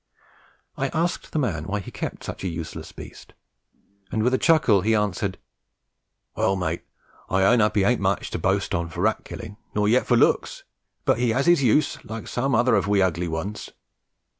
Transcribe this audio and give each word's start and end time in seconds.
I 0.77 0.87
asked 0.95 1.31
the 1.31 1.37
man 1.37 1.65
why 1.65 1.79
he 1.79 1.91
kept 1.91 2.23
such 2.23 2.43
a 2.43 2.47
useless 2.49 2.91
beast, 2.91 3.35
and 4.11 4.23
with 4.23 4.33
a 4.33 4.39
chuckle 4.39 4.81
he 4.81 4.95
answered, 4.95 5.37
"Well, 6.35 6.55
mate, 6.55 6.83
I'll 7.29 7.45
own 7.53 7.61
up 7.61 7.75
he 7.75 7.83
ain't 7.83 8.01
much 8.01 8.31
to 8.31 8.39
boast 8.39 8.73
on 8.73 8.89
for 8.89 9.01
rat 9.01 9.23
killing, 9.23 9.57
nor 9.75 9.87
yet 9.87 10.07
for 10.07 10.17
looks, 10.17 10.63
but 11.05 11.19
he 11.19 11.29
has 11.29 11.45
his 11.45 11.61
use 11.61 12.03
like 12.03 12.27
some 12.27 12.55
other 12.55 12.73
of 12.73 12.87
we 12.87 12.99
h 12.99 13.05
ugly 13.05 13.27
ones. 13.27 13.69